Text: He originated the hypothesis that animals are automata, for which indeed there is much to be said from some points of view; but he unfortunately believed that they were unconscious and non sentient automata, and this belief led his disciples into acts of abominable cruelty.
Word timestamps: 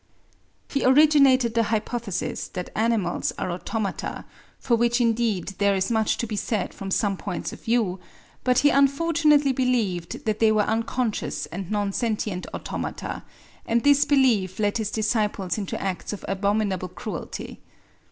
He 0.67 0.83
originated 0.83 1.53
the 1.53 1.61
hypothesis 1.69 2.47
that 2.47 2.71
animals 2.75 3.31
are 3.37 3.51
automata, 3.51 4.25
for 4.57 4.75
which 4.75 4.99
indeed 4.99 5.49
there 5.59 5.75
is 5.75 5.91
much 5.91 6.17
to 6.17 6.25
be 6.25 6.35
said 6.35 6.73
from 6.73 6.89
some 6.89 7.17
points 7.17 7.53
of 7.53 7.61
view; 7.61 7.99
but 8.43 8.57
he 8.65 8.71
unfortunately 8.71 9.51
believed 9.51 10.25
that 10.25 10.39
they 10.39 10.51
were 10.51 10.63
unconscious 10.63 11.45
and 11.45 11.69
non 11.69 11.91
sentient 11.93 12.47
automata, 12.51 13.21
and 13.67 13.83
this 13.83 14.03
belief 14.03 14.57
led 14.57 14.79
his 14.79 14.89
disciples 14.89 15.59
into 15.59 15.79
acts 15.79 16.13
of 16.13 16.25
abominable 16.27 16.87
cruelty. 16.89 17.61